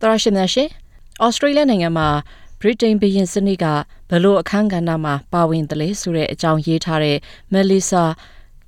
[0.00, 0.68] သရရှိများရှင်
[1.24, 2.08] ဩစတြေးလျနိုင်ငံမှာ
[2.60, 3.66] ဗြိတိန်ဘုရင်စနစ်က
[4.10, 7.16] ဘလို့အခန်းကဏ္ဍမှာပါဝင်တယ်လဲဆိုတဲ့အကြောင်းရေးထားတဲ့
[7.52, 8.02] မယ်လီဆာ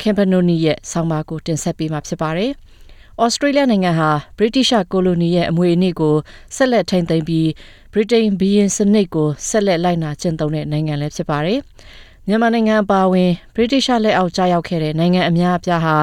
[0.00, 2.50] ကမ်ပနိုနီရဲ့ဆောင်းပါးကိုတင်ဆက်ပေးမှာဖြစ်ပါတယ်။
[3.23, 6.14] ဩစတြေးလျနိုင်ငံဟာဗြိတိရှကိုလိုနီရဲ့အမွေအနှစ်ကို
[6.56, 7.48] ဆက်လက်ထိန်းသိမ်းပြီး
[7.92, 11.59] ဗြိတိန်ဘီယင်စနစ်ကိုဆက်လက်လိုက်နာကျင့်သုံးတဲ့နိုင်ငံလည်းဖြစ်ပါတယ်။
[12.27, 15.96] မြန်မာနိုင်ငံအပါအဝင်ဗြိတိရှလက်အောက်ကြာရောက်ခဲ့တဲ့နိုင်ငံအများအပြားဟာ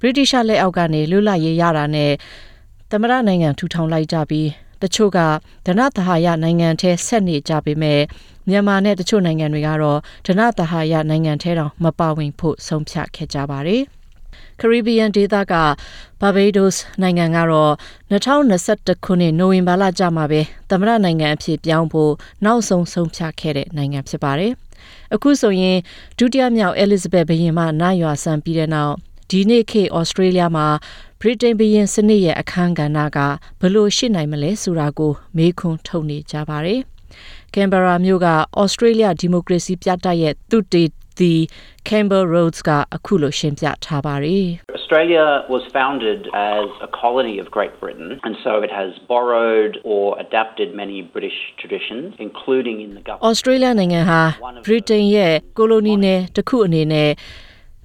[0.00, 2.12] ဗြိတိရှလက်အောက်ကနေလွတ်လပ်ရေးရတာနဲ့
[2.90, 4.48] သမရနိုင်ငံထူထောင်လိုက်ကြပြီး
[4.82, 5.18] တချို့က
[5.66, 8.00] ဒနသဟာယနိုင်ငံထဲဆက်နေကြပေမဲ့
[8.48, 13.82] မြန်မာနဲ့တချို့နိုင်ငံတွေကတော့ဒနသဟာယနိုင်ငံထဲတောင်မပါဝင်ဖို့ဆုံးဖြတ်ခဲ့ကြပါတယ်။
[14.60, 15.54] Caribbean ဒေသက
[16.20, 17.72] Barbados နိုင်ငံကတော့
[18.10, 20.40] 2021ခုနှစ်နိုဝင်ဘာလကျမှပဲ
[20.70, 22.12] သမရနိုင်ငံအဖြစ်ပြောင်းဖို့
[22.44, 24.52] နောက်ဆုံးဆုံးဖြတ်ခဲ့တဲ့နိုင်ငံဖြစ်ပါတယ်။
[25.14, 25.78] အခုဆိုရင်
[26.18, 28.94] ဒုတိယမြောက် Elizabeth ဘုရင်မနာရွာဆန်ပြီးတဲ့နောက်
[29.30, 30.66] ဒီနေ့ခေတ်ဩစတြေးလျမှာ
[31.24, 33.18] ဗြိတိန်ဘုရင်စနစ်ရဲ့အခန်းကဏ္ဍက
[33.60, 36.80] ဘလို့ရှိနိုင်မလဲဆိုတာကိုမေးခွန်းထုတ်နေကြပါတယ်။
[37.54, 38.28] ကင်ဘရာမြို့က
[38.60, 40.84] ဩစတြေးလျဒီမိုကရေစီပြတ်တက်ရဲ့သူတေ
[41.18, 41.34] သီ
[41.88, 44.46] Campbell Rhodes ကအခုလိုရှင်းပြထားပါတယ်။
[44.78, 46.20] Australia was founded
[46.54, 51.38] as a colony of Great Britain, and so it has borrowed or adapted many British
[51.60, 53.28] traditions, including in the government.
[53.30, 54.20] Australia နိုင်ငံဟာ
[54.66, 57.10] Britain ရဲ့ကိုလိုနီနယ်တစ်ခုအနေနဲ့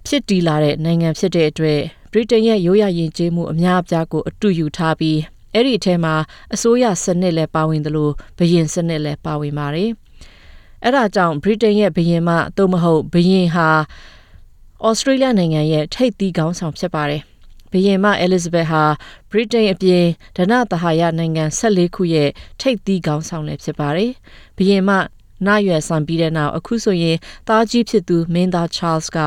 [0.08, 5.20] ဖြစ်တည်လာတဲ့နိုင်ငံဖြစ်တဲ့အတွက်ဗြိတိန်ရဲ့ရိုးရာယဉ်ကျေးမှုအများအပြားကိုအတူယူထားပြီး
[5.54, 6.16] အဲ့ဒီအထဲမှာ
[6.54, 9.92] အစိုးရစနစ်လည်းပါဝင်တယ်လို့ဘယင်စနစ်လည်းပါဝင်ပါတယ်။
[10.84, 13.70] အဲ့ဒါကြောင့်ဗြိတိန်ရဲ့ဘယင်မသို့မဟုတ်ဘယင်ဟာ
[14.86, 17.22] ဩစတြေးလျနိုင်ငံရဲ့ထိပ်သီးခေါင်းဆောင်ဖြစ်ပါတယ်။
[17.72, 18.84] ဘယင်မအဲလစ်ဇဘက်ဟာ
[19.32, 22.30] ဗြိတိန်အပြင်ဒနသဟာယနိုင်ငံ14ခုရဲ့
[22.62, 24.12] ထိပ်သီးခေါင်းဆောင်လည်းဖြစ်ပါတယ်။
[24.58, 24.92] ဘယင်မ
[25.46, 29.18] နာရွယ်ဆောင်ပြီးတဲ့နောက်အခုဆိုရင်သားကြီးဖြစ်သူမင်းသား Charles က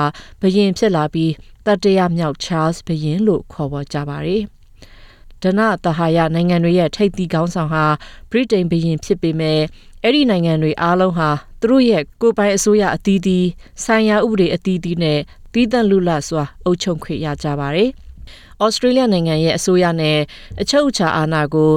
[0.41, 1.33] ဘယင်ဖြစ်လာပြီး
[1.67, 4.43] တတိယမြောက် Charles ဘယင်လို့ခေါ်ဝေါ်ကြပါတယ်။
[5.43, 7.85] ဒနသဟာယနိုင်ငံတွေရဲ့ထိပ်သီးခေါင်းဆောင်ဟာ
[8.31, 9.61] ဗြိတိန်ဘယင်ဖြစ်ပေမဲ့
[10.03, 11.31] အဲ့ဒီနိုင်ငံတွေအားလုံးဟာ
[11.61, 13.47] သူတို့ရဲ့ကိုယ်ပိုင်အစိုးရအသီးသီး
[13.85, 15.19] ဆိုင်ရာဥပဒေအသီးသီးနဲ့
[15.53, 17.91] တည်တံ့လူလစွာအုပ်ချုပ်ခွင့်ရကြပါတယ်။
[18.65, 20.19] ဩစတြေးလျနိုင်ငံရဲ့အစိုးရနဲ့
[20.61, 21.73] အချုပ်အခြာအာဏာကို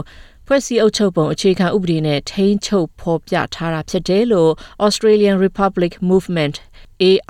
[0.47, 4.52] ဖွဲ့စည်းအုပ်ချုပ်ပုံအခြေခံဥပဒေနဲ့ထိန်းချုပ်ဖော်ပြထားတာဖြစ်တယ်လို့
[4.85, 6.56] Australian Republic Movement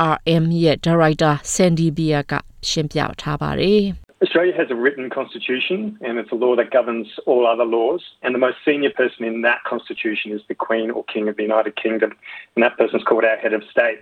[0.10, 2.34] ARM ရဲ့ Director Sandy Beer က
[2.70, 3.84] ရှင်းပြထားပါတယ်
[4.24, 8.02] Australia has a written constitution and it's a law that governs all other laws.
[8.24, 11.44] And the most senior person in that constitution is the Queen or King of the
[11.44, 12.12] United Kingdom.
[12.54, 14.00] And that person is called our head of state.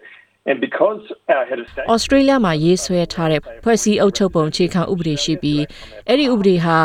[0.50, 1.02] And because
[1.36, 5.62] our head of state Australia မှာရေးဆွဲထားတဲ့ဖွဲ့စည်းအုပ်ချုပ်ပုံအခြေခံဥပဒေရှိပြီး
[6.08, 6.78] အဲ့ဒီဥပဒေဟာ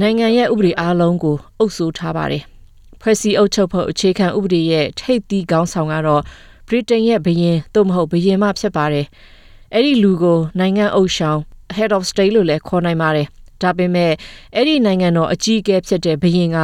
[0.00, 2.42] နိုင်ငံရဲ့ဥပဒေအားလုံးကိုအုပ်စိုးထားပါတယ်။
[3.00, 6.22] ဖွဲ့စည်းအုပ်ချုပ်ဖို့အခြေခံဥပဒေရဲ့ထိပ်သီးခေါင်းဆောင်ကတော့
[6.70, 9.06] ဗြိတိန်ရဲ့ဘရင်သို့မဟုတ်ဘရင်မဖြစ်ပါတယ်။
[9.74, 11.40] အဲ့ဒီလူကိုနိုင်ငံအုပ်ဆောင်
[11.76, 13.26] head of state လို့လည်းခေါ်နိုင်ပါတယ်။
[13.62, 14.12] ဒါပေမဲ့
[14.54, 16.58] အဲ့ဒီနိုင်ငံတော်အကြီးအကဲဖြစ်တဲ့ဘရင်က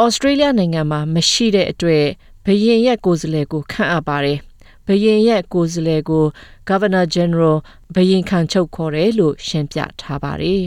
[0.00, 2.04] ဩစတြေးလျနိုင်ငံမှာမရှိတဲ့အတွက်
[2.46, 4.38] ဘရင်ရဲ့ကိုယ်စားလှယ်ကိုခန့်အပ်ပါတယ်။
[4.86, 6.24] ဘရင်ရဲ့ကိုယ်စားလှယ်ကို
[6.68, 7.56] Governor General
[7.94, 10.62] ဘရင်ခံချုပ်ခေါ်တယ်လို့ရှင်းပြထားပါတယ်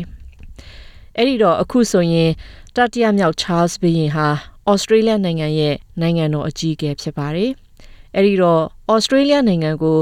[1.18, 2.32] ။အဲ့ဒီတော့အခုဆိုရင်
[2.76, 4.28] တတိယမြောက် Charles ဘုရင်ဟာ
[4.70, 7.52] ဩစတြေးလျနိုင်ငံရဲ့နိုင်ငံတော်အကြီးအကဲဖြစ်ပါတယ်။
[8.16, 8.62] အဲ့ဒီတော့
[8.94, 9.98] ဩစတြေးလျနိုင်ငံကို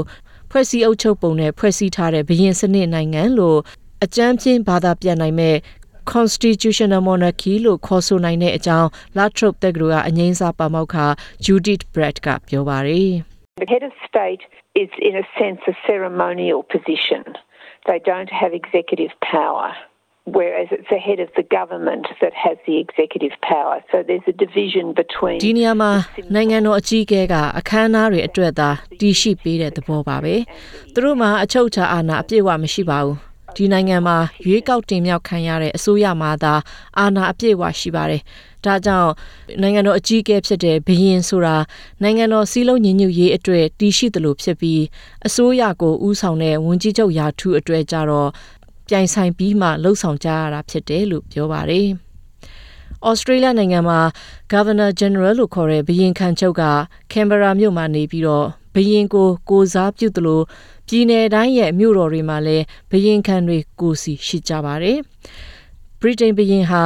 [0.50, 3.58] ဖွဲ့စည်းအုပ်ချုပ်ပုံနဲ့ဖွဲ့စည်းထားတဲ့ဘုရင်စနစ်နိုင်ငံလို့
[4.04, 5.56] အကြမ်းဖျင်းဘာသာပြန်နိုင်မဲ့
[6.12, 10.96] constitutional monarchy လို့ခေါ်ဆိုနိုင်တဲ့အကြောင်း La Trobe တက္ကသိုလ်ကအငိမ့်စားပါမောက္ခ
[11.44, 13.10] Judith Brett ကပြောပါတယ်။
[13.62, 14.42] The head of state
[14.82, 17.22] is in a sense a ceremonial position.
[17.88, 19.68] They don't have executive power.
[20.26, 23.82] Whereas it's the head of the government that has the executive power.
[23.92, 25.92] So there's a division between ဒီနေရာမှာ
[26.34, 28.70] နိုင်ငံတော်အကြီးအကဲကအခမ်းအနားတွေအတွက်သာ
[29.00, 30.34] တည်ရှိပေးတဲ့သဘောပါပဲ။
[30.92, 33.16] သူတို့မှာအချုပ်အခြာအာဏာအပြည့်အဝမရှိပါဘူး။
[33.56, 36.54] ဒီနိုင်ငံမှာရွေးကောက်တင်မြှောက်ခံရတဲ့အစိုးရမှသာ
[36.98, 38.22] အာဏာအပြည့်အဝရှိပါတယ်။
[38.66, 39.10] ဒါကြောင့်
[39.62, 41.56] နိုင်ငံတော်အကြီးအကဲဖြစ်တဲ့ဘရင်ဆိုတာ
[42.02, 44.82] နိုင်ငံတော်စီးလုံးညီညွတ်ရေးအတွက်တည်ရှိတယ်လို့ဖြစ်ပြီး
[45.26, 48.30] အစိုးရကိုဦးဆောင်တဲ့ဝန်ကြီးချုပ်ရာထူးအတွက်ကြတော့
[48.88, 51.88] ပြိုင်ဆိုင်ပြီးမှလှုပ်ဆောင်ကြရတာဖြစ်တယ်လို့ပြောပါတယ်။
[53.10, 54.00] Australia နိုင်ငံမှာ
[54.52, 56.62] Governor General လို့ခေါ်တဲ့ဘရင်ခံချုပ်က
[57.12, 60.40] ကင်ဘရာမြို့မှာနေပြီးတော့ဘရင်ကိုကိုစားပြုသလို
[60.88, 64.98] ပြည်내တိုင်းရဲ့မြို့တော်တွေမှာလည်းဘရင်ခံတွေကိုစီရှိကြပါတယ်။
[66.00, 66.82] Britain ဘရင်ဟာ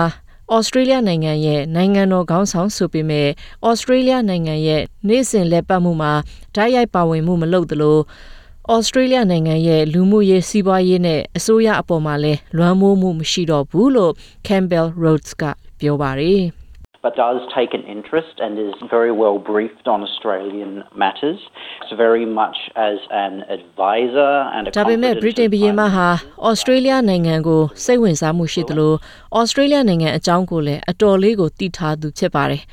[0.55, 3.29] ဩစတြေးလျနိုင်ငံရဲ့နိုင်ငံတော်ခေါင်းဆောင်ဆိုပေမဲ့
[3.69, 6.13] ဩစတြေးလျနိုင်ငံရဲ့နေ့စဉ်လက်ပတ်မှုမှာ
[6.55, 7.99] ဓာတ်ရိုက်ပါဝင်မှုမလုပ်သလို
[8.75, 14.13] ဩစတြေးလျနိုင်ငံရဲ့လူမှုရေးစီးပွားရေးနဲ့အစိုးရအပေါ်မှာလည်းလွှမ်းမိုးမှုမရှိတော့ဘူးလို့
[14.49, 15.43] Campbell Rhodes က
[15.81, 16.45] ပြောပါတယ်
[17.05, 20.73] but does take an interest and is very well briefed on Australian
[21.05, 21.39] matters.
[21.83, 25.95] It's very much as an advisor and a ဒါပေမဲ့ confidant ဗြိတိန်ဘုရင်မ advisor.
[25.97, 28.93] ဟာဩစတြေးလျနိုင်ငံကိုစိတ်ဝင်စားမှုရှိသလို
[29.39, 32.63] ဩစတြေးလျနိုင်ငံအကြောင်းကိုလည်းအတော်လေးကိုသိထားသူဖြစ်ပါတယ်။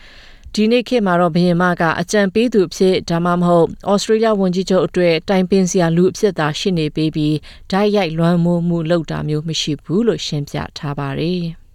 [0.60, 7.36] ဒီနေ့ခေတ်မှာတော့ဘုရင်မကအကြံပေးသူအဖြစ်ဒါမှမဟုတ်ဩစတြေးလျဝန်ကြီးချုပ်အတွက်တိုင်ပင်စရာလူအဖြစ်သာရှိနေပေးပြီး
[7.72, 11.44] ဓာတ်ရိုက်လွှမ်းမိုးမှုလုပ်တာမျိုးမရှိဘူးလို့ရှင်းပြထားပါတယ်။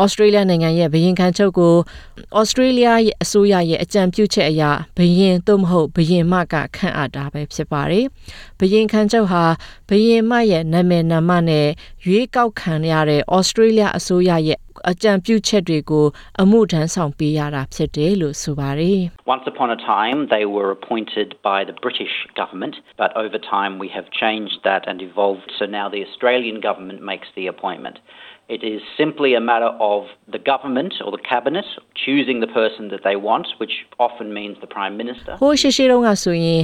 [0.00, 1.74] ဩစတြေးလျနိုင်ငံရဲ့ဘရင်ခံချုပ်ကို
[2.38, 4.62] ဩစတြေးလျရဲ့အစိုးရရဲ့အကြံပြုချက်အရ
[4.96, 8.04] ဘရင်သို့မဟုတ်ဘရင်မကခန့်အပ်တာပဲဖြစ်ပါတယ်။
[8.60, 9.44] ဘရင်ခံချုပ်ဟာ
[9.88, 11.68] ဘရင်မရဲ့နာမည်နာမနဲ့
[12.06, 14.58] ရွေးကောက်ခံရတဲ့ဩစတြေးလျအစိုးရရဲ့
[14.89, 16.05] အကြံပြုချက်တွေကို
[16.41, 18.99] အမှုထမ်းဆောင်ပေးရတာဖြစ်တယ်လို့ဆိုပါတယ်။
[19.33, 23.89] Once upon a time, they were appointed by the British government, but over time we
[23.97, 25.49] have changed that and evolved.
[25.59, 27.97] So now the Australian government makes the appointment.
[28.56, 30.00] It is simply a matter of
[30.34, 31.64] the government or the cabinet
[32.04, 35.32] choosing the person that they want, which often means the Prime Minister.
[35.42, 36.62] ဟိုးရှိရှိတုန်းကဆိုရင်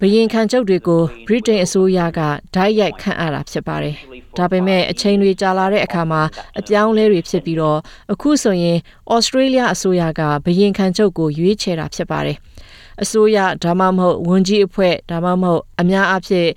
[0.00, 2.20] ဘရင်ခံချုပ်တွေကိုဗြိတိန်အစိုးရက
[2.54, 3.94] ဓာတ်ရိုက်ခန့်အပ်တာဖြစ်ပါတယ်။
[4.38, 6.22] ဒါပေမဲ့အချိန်တွေကြာလာတဲ့အခါမှာ
[6.58, 7.78] အပြောင်းအလဲတွေဖြစ်ပြီးတော့
[8.12, 8.78] အခုဆိုရင်
[9.12, 12.36] ဩစတြေးလျအစိုးရကဘရင်ခံချုပ်ကိုရွေးချယ်တာဖြစ်ပါတယ်။
[13.02, 16.50] အစိုးရဒါမှမဟုတ်ဝန်ကြီးအဖွဲ့ဒါမှမဟုတ်အများအပြည့်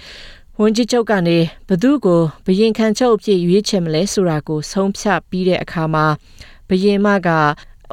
[0.62, 6.06] ဝန်ကြီးချုပ်ကနေဘသူကိုဘရင်ခံချုပ်အဖြစ်ရွေးချယ်မလဲဆိုတာကိုဆုံးဖြတ်ပြီးတဲ့အခါမှာ
[6.70, 7.30] ဘရင်မက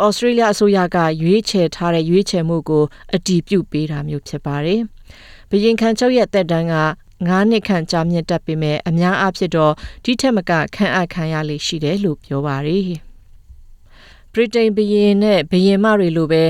[0.03, 2.85] ဩစတြေးလျအစိုးရကရွေးချယ်ထားတဲ့ရွေးချယ်မှုကို
[3.15, 4.81] အတည်ပြုပေးတာမျိုးဖြစ်ပါတယ်။
[5.51, 6.77] ဘရင်ခံချုပ်ရဲ့တက်တန်းက
[7.21, 9.73] 9နှစ်ခန့်ကြာမြင့်တက်ပေမဲ့အများအားဖြင့်တော့
[10.05, 12.83] ဒီထက်မကခန့်အပ်ခံရလိမ့်ရှိတယ်လို့ပြောပါတယ်။
[14.33, 16.43] ဗြိတိန်ဘရင်နဲ့ဘရင်မတွေလိုပဲ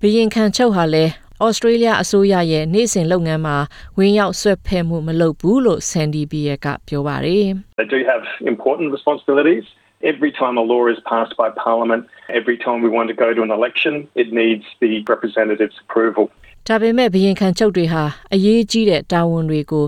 [0.00, 1.12] ဘရင်ခံချုပ်ဟာလည်း
[1.44, 3.56] ဩစတြေးလျအစိုးရရဲ့နေ့စဉ်လုပ်ငန်းမှာ
[3.98, 7.46] ဝင်ရောက်ဆွတ်ဖက်မှုမလုပ်ဘူးလို့ဆန်ဒီဘီယကပြောပါတယ်။
[7.80, 9.64] They do have important responsibilities.
[10.12, 12.02] Every time a law is passed by Parliament,
[12.40, 16.24] every time we want to go to an election, it needs the representative's approval.
[16.68, 18.04] ဒါပေမဲ့ဘရင်ခံချုပ်တွေဟာ
[18.34, 19.86] အရေးကြီးတဲ့တာဝန်တွေကို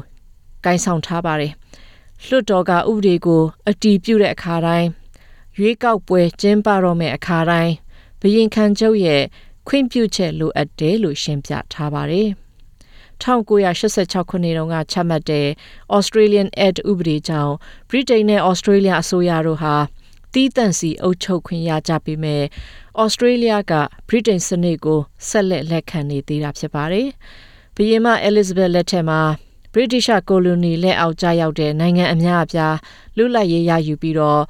[0.65, 1.53] ကင်ဆောင်ထားပါတယ်။
[2.27, 4.89] လွှတ်တော်ကဥပဒေကိုအတီးပြုတဲ့အခါတိုင်း
[5.59, 7.73] ရွေးကောက်ပွဲကျင်းပတော့မယ့်အခါတိုင်း
[8.21, 9.23] ဘရင်ခံချုပ်ရဲ့
[9.69, 12.29] ခွင့်ပြုချက်လိုအပ်တယ်လို့ရှင်းပြထားပါတယ်။
[13.23, 15.49] 1986ခုနှစ်တုန်းကချမှတ်တဲ့
[15.97, 17.55] Australian Act ဥပဒေကြောင့်
[17.91, 19.75] ဗြိတိန်နဲ့ Australia အစိုးရတို့ဟာ
[20.33, 22.43] တီးတန့်စီအုပ်ချုပ်ခွင့်ရကြပေမဲ့
[23.03, 23.73] ဩစတြေးလျက
[24.09, 27.09] ဗြိတိန်စနစ်ကိုဆက်လက်လက်ခံနေသေးတာဖြစ်ပါတယ်။
[27.75, 29.21] ဘုရင်မအဲလစ်ဇဘက်လက်ထက်မှာ
[29.73, 32.77] ဗြိတိရှကိုလိုနီလက်အောက်ကျရောက်တဲ့နိုင်ငံအများအပြား
[33.17, 34.43] လွတ်လပ်ရေးရယူပြီးတော့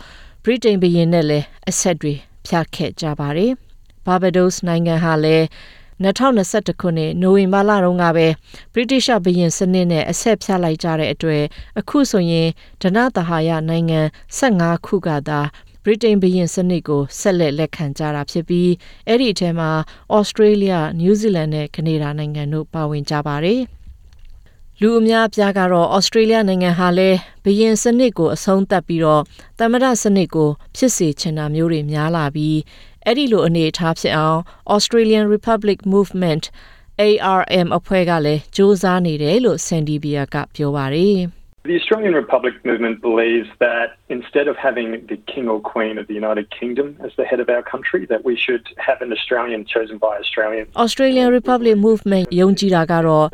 [0.44, 2.14] ဗြိတိန်ဘုရင်နဲ့လည်းအဆက်တွေ
[2.46, 3.52] ဖြတ်ခဲ့ကြပါတယ်။
[4.06, 5.44] ဘာဘဒိုစ်နိုင်ငံဟာလည်း
[6.02, 8.26] 2021ခုနှစ်နိုဝင်ဘာလတုန်းကပဲ
[8.74, 11.44] ဗြိတိရှဘုရင်စနစ်နဲ့အဆက်ဖြတ်လိုက်ကြတဲ့အတွက်
[11.78, 12.48] အခုဆိုရင်
[12.82, 14.00] ဒနသဟာယနိုင်ငံ
[14.38, 15.40] 15ခုကသာ
[15.84, 18.70] ဗြိတိန်ဘုရင်စနစ်ကိုဆက်လက်လက်ခံကြတာဖြစ်ပြီး
[19.08, 19.70] အဲ့ဒီအထဲမှာ
[20.14, 23.62] ဩစတြေးလျ၊နယူးဇီလန်နဲ့ကနေဒါနိုင်ငံတို့ပါဝင်ကြပါတယ်။
[24.80, 29.22] လူအများအပြားကတော့ဩစတြေးလျနိုင်ငံဟာလည်းဘုရင်စနစ်ကိုအဆုံးသတ်ပြီးတော့
[29.58, 32.58] သမ္မတစနစ်ကိုဖြစ်စေချင်တာမျိုးတွေများလာပြီး
[33.06, 34.40] အဲ့ဒီလိုအနေအထားဖြစ်အောင်
[34.74, 36.44] Australian Republic Movement
[37.08, 41.18] ARM အဖွဲ့ကလည်းစ조사နေတယ်လို့ Sandy Beer ကပြောပါတယ်။
[41.72, 46.16] The Australian Republic movement believes that instead of having the King or Queen of the
[46.22, 49.96] United Kingdom as the head of our country, that we should have an Australian chosen
[50.06, 50.68] by Australians.
[50.84, 53.26] Australian Republic Movement ယုံကြည်တာကတော့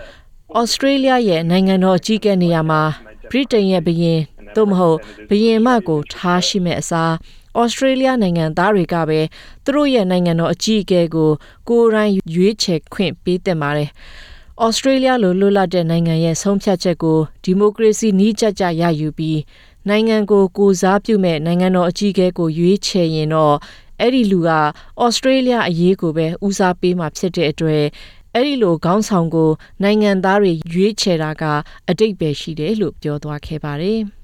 [0.63, 2.83] Australia ရဲ့နိုင်ငံတော်အကြီးအကဲနေရာမှာ
[3.31, 4.21] ဗြိတိန်ရဲ့ဘုရင်
[4.57, 7.13] သို့မဟုတ်ဘုရင်မကိုထားရှိမဲ့အစား
[7.59, 9.21] ဩစတြေးလျနိုင်ငံသားတွေကပဲ
[9.65, 11.31] သူတို့ရဲ့နိုင်ငံတော်အကြီးအကဲကို
[11.69, 13.91] ကိုယ်တိုင်ရွေးချယ်ခွင့်ပေးတင်ပါတယ်။
[14.65, 19.41] ဩစတြေးလျလိုလွတ်လပ်တဲ့နိုင်ငံရဲ့ဆုံးဖြတ်ချက်ကိုဒီမိုကရေစီနည်းကျကျရယူပြီး
[19.89, 23.57] နိုင်ငံကိုကိုစားပြုမဲ့နိုင်ငံတော်အကြီးအကဲကိုရွေးချယ်ရင်တော့
[24.01, 24.51] အဲ့ဒီလူက
[25.03, 27.85] ဩစတြေးလျအရေးကိုပဲဦးစားပေးမှာဖြစ်တဲ့အတွက်
[28.35, 29.51] အဲ့ဒီလိုခေါင်းဆောင်ကို
[29.83, 31.45] နိုင်ငံသားတွေရွေးချယ်တာက
[31.89, 34.01] အတိတ်ပဲရှိတယ်လို့ပြောသွားခဲ့ပါတယ်။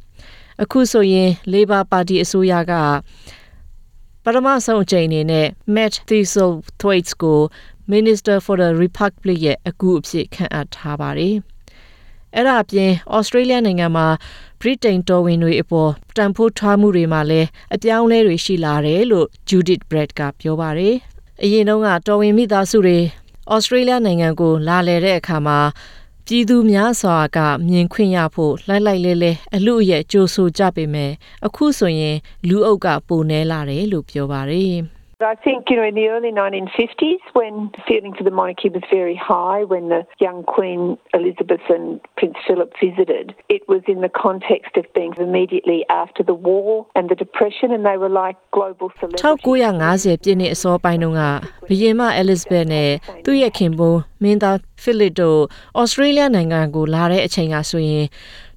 [0.62, 2.72] အခုဆိုရင် Labor Party အစိုးရက
[4.24, 7.40] ပထမဆုံးအကြိမ်အနေနဲ့ Matt Thistlethwaite ကို
[7.94, 11.36] Minister for the Republic ရဲ့အကူအဖြစ်ခန့်အပ်ထားပါတယ်။
[12.34, 14.06] အဲ့ဒါအပြင်ဩစတြေးလျနိုင်ငံမှာ
[14.60, 20.94] ဗြိတိန်တော်ဝင်တွေအပေါ်တန်ဖိုးထားမှုတွေမှာလည်းအပြောင်းအလဲတွေရှိလာတယ်လို့ Judith Brett ကပြောပါတယ်။
[21.42, 22.98] အရင်တုန်းကတော်ဝင်မိသားစုတွေ
[23.52, 25.58] ဩစတြေးလျနိုင်ငံကိုလာလည်တဲ့အခါမှာ
[26.28, 31.12] ပြည်သူများစွာကမြင်ခွင့်ရဖို့လိုက်လိုက်လဲလဲအလူရဲ့ကြိုးဆိုကြပေမဲ့
[31.46, 32.16] အခုဆိုရင်
[32.48, 34.76] လူအုပ်ကပုံနေလာတယ်လို့ပြောပါတယ်။
[35.18, 39.16] I think, you know, in the early 1950s, when feeling for the monarchy was very
[39.16, 44.76] high, when the young Queen Elizabeth and Prince Philip visited, it was in the context
[44.76, 49.24] of being immediately after the war and the Depression, and they were like global celebrities.
[49.24, 51.22] 1950ပြည့်နှစ်အစောပိုင်းတုန်းက
[51.66, 52.90] ဘုရင်မအဲလစ်ဇဘက်နဲ့
[53.24, 55.40] သူ့ရဲ့ခင်ပွန်းမင်းသားဖိလစ်တို့
[55.80, 58.04] ဩစတြေးလျနိုင်ငံကိုလာတဲ့အချိန်ကဆိုရင်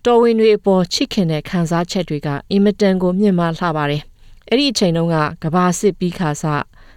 [0.05, 4.03] တော်ဝင်တွေအပေါ်ချစ်ခင်တဲ့ခံစားချက်တွေကအင်မတန်ကိုမြင့်မားလှပါတယ်။
[4.50, 6.44] အဲ့ဒီအချိန်တုန်းကကဘာစစ်ပြီးခါစ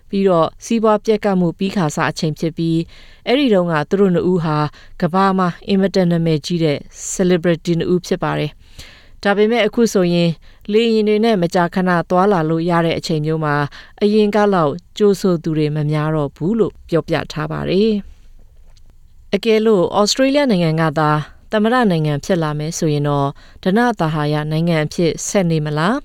[0.09, 2.79] ပြီးတော့စီးပွားပြက်ကတ်မှုပြီးခါစအချိန်ဖြစ်ပြီး
[3.27, 4.57] အဲ့ဒီတုန်းကသူတို့နှစ်ဦးဟာ
[5.01, 6.79] ကဘာမှာအင်မတန်နာမည်ကြီးတဲ့
[7.15, 8.51] celebrity နှစ်ဦးဖြစ်ပါတယ်။
[9.23, 10.31] ဒါပေမဲ့အခုဆိုရင်
[10.73, 13.55] လေရင်တွေနဲ့မကြာခဏသွာလာလို့ရတဲ့အချိန်မျိုးမှာ
[14.03, 17.93] အရင်ကလောက်ကြိုးဆိုသူတွေမများတော့ဘူးလို့ပြောပြထားပါတယ်။
[19.35, 21.11] အကယ်လို့ဩစတြေးလျနိုင်ငံကသာ
[21.51, 23.29] သမရနိုင်ငံဖြစ်လာမယ်ဆိုရင်တော့
[23.63, 25.97] ဒနတာဟာယနိုင်ငံအဖြစ်ဆက်နေမလား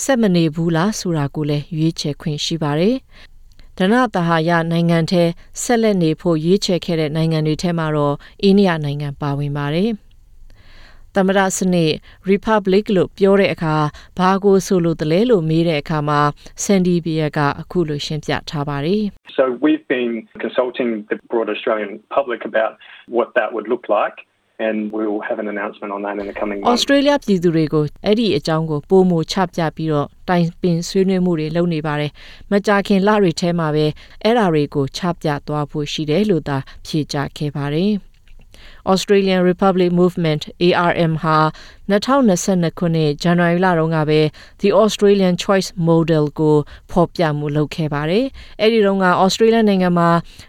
[0.00, 2.96] ဆက်မနေဘူးလားဆိုတာကိုလည်းရွေးချယ်ခွင့်ရှိပါတယ်။
[3.78, 5.24] ဒနတာဟာယနိုင်ငံထဲ
[5.62, 9.90] ဆက်လက်နေဖို့ရွေးချယ်ခဲ့တဲ့နိုင်ငံတွေထဲမှာတော့အိန္ဒိယနိုင်ငံပါဝင်ပါတယ်။
[11.14, 11.92] သမရစနစ်
[12.30, 13.76] Republic လို့ပြောတဲ့အခါ
[14.18, 16.20] ဘာကိုဆိုလို့တလဲလို့မေးတဲ့အခါမှာ
[16.64, 19.02] Sandy Beer ကအခုလိုရှင်းပြထားပါတယ်။
[19.38, 20.12] So we've been
[20.44, 22.72] consulting the broad Australian public about
[23.16, 24.16] what that would look like.
[24.66, 26.72] And we'll have an announcement on that in the coming months.
[26.74, 32.10] Australia ပြည်သူတွေကိုအဲ့ဒီအကြောင်းကိုပုံမချပြပြီးတော့တိုင်ပင်ဆွေးနွေးမှုတွေလုပ်နေပါတယ်။
[32.52, 33.86] မကြာခင်လတွေထဲမှာပဲ
[34.22, 37.92] အဲ့ဓာတွေကိုချပြသွားဖို့ရှိတယ်လို့သာဖြေကြားခဲ့ပါတယ်။
[38.92, 41.38] Australian Republic Movement ARM ဟာ
[41.90, 44.20] 2022ခုနှစ်ဇန်နဝါရီလတုန်းကပဲ
[44.60, 46.56] The Australian Choice Model ကို
[46.90, 48.24] ဖော်ပြမှုလုပ်ခဲ့ပါတယ်။
[48.60, 50.08] အဲ့ဒီတုန်းက Australia နိုင်ငံမှာ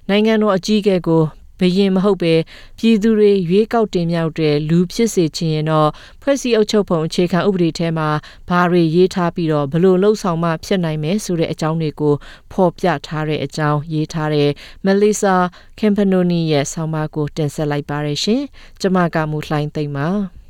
[0.09, 1.23] နိုင်ငံတော်အကြီးအကဲကို
[1.59, 2.33] ဘရင်မဟုတ်ပဲ
[2.77, 5.89] ပြည်သူတွေရွေးကောက်တင်မြှောက်တဲ့လူဖြစ်စေချင်ရင်တော့
[6.21, 8.09] ဖွဲ့စည်းအုပ်ချုပ်ပုံအခြေခံဥပဒေထဲမှာ
[8.49, 12.15] ဘာတွေရေးထားပြီးတော့ဘလို့လှုပ်ဆောင်မှဖြစ်နိုင်မယ်ဆိုတဲ့အကြောင်းတွေကို
[12.51, 14.49] ဖော်ပြထားတဲ့အကြောင်းရေးထားတဲ့
[14.85, 15.35] Melissa
[15.79, 18.41] Campanoni ရဲ့ဆောင်းပါးကိုတင်ဆက်လိုက်ပါရရှင်။
[18.81, 20.42] ကျမကမူလှိုင်းသိမ့်ပါ